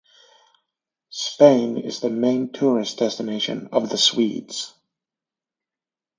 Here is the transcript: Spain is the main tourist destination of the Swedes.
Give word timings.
Spain 1.11 1.77
is 1.77 1.99
the 1.99 2.09
main 2.09 2.51
tourist 2.51 2.97
destination 2.97 3.69
of 3.71 3.91
the 3.91 3.99
Swedes. 3.99 4.73